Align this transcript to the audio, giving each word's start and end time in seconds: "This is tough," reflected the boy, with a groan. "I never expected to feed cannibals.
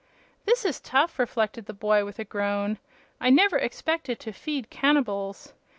"This 0.45 0.65
is 0.65 0.79
tough," 0.79 1.19
reflected 1.19 1.67
the 1.67 1.75
boy, 1.75 2.03
with 2.05 2.17
a 2.17 2.23
groan. 2.23 2.79
"I 3.19 3.29
never 3.29 3.59
expected 3.59 4.19
to 4.21 4.31
feed 4.33 4.71
cannibals. 4.71 5.53